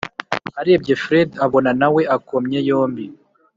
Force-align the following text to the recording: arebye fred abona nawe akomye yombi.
arebye 0.59 0.93
fred 1.03 1.29
abona 1.45 1.71
nawe 1.81 2.01
akomye 2.15 2.59
yombi. 2.67 3.05